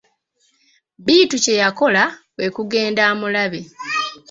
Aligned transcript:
Bittu 1.05 1.35
kye 1.43 1.53
yakola, 1.61 2.03
kwe 2.35 2.47
kugenda 2.55 3.01
amulabe. 3.11 3.61